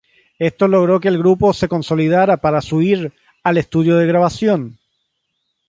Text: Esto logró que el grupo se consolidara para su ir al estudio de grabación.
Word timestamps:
Esto 0.39 0.67
logró 0.67 0.99
que 0.99 1.09
el 1.09 1.19
grupo 1.19 1.53
se 1.53 1.67
consolidara 1.67 2.37
para 2.37 2.61
su 2.61 2.81
ir 2.81 3.13
al 3.43 3.59
estudio 3.59 3.97
de 3.97 4.07
grabación. 4.07 4.79